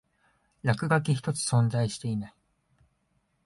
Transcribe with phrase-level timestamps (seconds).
[0.63, 2.33] 落書き一つ存在していない